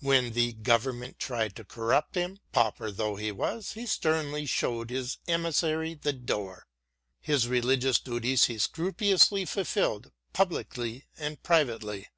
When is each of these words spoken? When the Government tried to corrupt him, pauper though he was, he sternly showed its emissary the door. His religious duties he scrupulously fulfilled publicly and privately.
When 0.00 0.32
the 0.34 0.52
Government 0.52 1.18
tried 1.18 1.56
to 1.56 1.64
corrupt 1.64 2.14
him, 2.14 2.40
pauper 2.52 2.90
though 2.90 3.16
he 3.16 3.32
was, 3.32 3.72
he 3.72 3.86
sternly 3.86 4.44
showed 4.44 4.90
its 4.90 5.16
emissary 5.26 5.94
the 5.94 6.12
door. 6.12 6.66
His 7.22 7.48
religious 7.48 7.98
duties 7.98 8.44
he 8.44 8.58
scrupulously 8.58 9.46
fulfilled 9.46 10.12
publicly 10.34 11.06
and 11.16 11.42
privately. 11.42 12.08